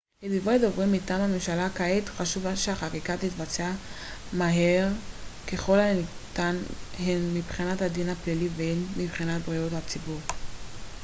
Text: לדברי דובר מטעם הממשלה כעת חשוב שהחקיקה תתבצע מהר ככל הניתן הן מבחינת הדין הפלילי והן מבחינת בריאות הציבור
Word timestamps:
לדברי 0.23 0.59
דובר 0.59 0.85
מטעם 0.85 1.21
הממשלה 1.21 1.69
כעת 1.69 2.09
חשוב 2.09 2.43
שהחקיקה 2.55 3.17
תתבצע 3.17 3.71
מהר 4.33 4.87
ככל 5.51 5.79
הניתן 5.79 6.55
הן 6.99 7.33
מבחינת 7.33 7.81
הדין 7.81 8.09
הפלילי 8.09 8.47
והן 8.57 8.77
מבחינת 8.97 9.41
בריאות 9.45 9.73
הציבור 9.73 10.19